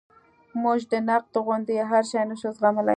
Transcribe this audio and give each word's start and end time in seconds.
موږ 0.61 0.79
د 0.91 0.93
نقد 1.09 1.33
غوندې 1.45 1.75
هر 1.91 2.03
شی 2.11 2.21
نشو 2.29 2.49
زغملی. 2.57 2.89